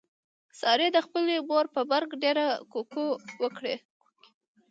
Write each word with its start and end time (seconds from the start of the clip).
سارې 0.59 0.87
د 0.95 0.97
خپلې 1.05 1.35
مور 1.49 1.65
په 1.75 1.81
مرګ 1.91 2.09
ډېرې 2.23 2.47
کوکې 2.71 3.05
وکړلې. 3.43 3.75